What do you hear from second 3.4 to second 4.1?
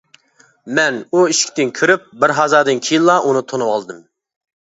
تونۇۋالدىم.